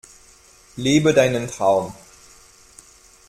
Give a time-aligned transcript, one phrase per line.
[0.77, 1.93] Lebe deinen Traum!